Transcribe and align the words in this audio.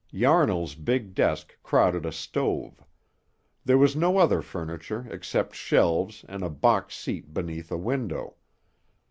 Yarnall's 0.11 0.73
big 0.73 1.13
desk 1.13 1.55
crowded 1.61 2.07
a 2.07 2.11
stove. 2.11 2.83
There 3.63 3.77
was 3.77 3.95
no 3.95 4.17
other 4.17 4.41
furniture 4.41 5.05
except 5.11 5.53
shelves 5.53 6.25
and 6.27 6.41
a 6.41 6.49
box 6.49 6.95
seat 6.95 7.35
beneath 7.35 7.69
a 7.71 7.77
window. 7.77 8.37